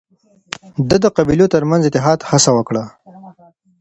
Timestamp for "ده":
0.89-0.97